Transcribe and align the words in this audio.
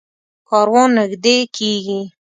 کاروان 0.49 0.89
نږدې 0.99 1.37
کېږي. 1.55 1.99